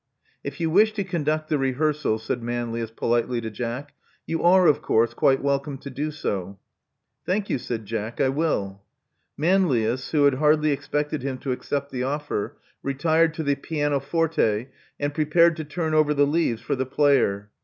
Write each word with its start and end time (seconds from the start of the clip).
If 0.43 0.59
you 0.59 0.71
wish 0.71 0.93
to 0.93 1.03
conduct 1.03 1.47
the 1.47 1.59
rehearsal,*' 1.59 2.17
said 2.17 2.41
Manlius 2.41 2.89
politely 2.89 3.39
to 3.41 3.51
Jack, 3.51 3.93
you 4.25 4.41
are, 4.41 4.65
of 4.65 4.81
course, 4.81 5.13
quite 5.13 5.43
welcome 5.43 5.77
to 5.77 5.91
do 5.91 6.09
so." 6.09 6.57
Thank 7.23 7.51
you," 7.51 7.59
said 7.59 7.85
Jack. 7.85 8.19
I 8.19 8.29
will." 8.29 8.81
Manlius, 9.37 10.09
who 10.09 10.23
had 10.23 10.33
hardly 10.41 10.71
expected 10.71 11.21
him 11.21 11.37
to 11.37 11.51
accept 11.51 11.91
the 11.91 12.01
offer, 12.01 12.57
retired 12.81 13.35
to 13.35 13.43
the 13.43 13.53
pianoforte, 13.53 14.69
and 14.99 15.13
prepared 15.13 15.55
to 15.57 15.63
turn 15.63 15.93
over 15.93 16.15
the 16.15 16.25
leaves 16.25 16.63
for 16.63 16.75
the 16.75 16.87
player. 16.87 17.51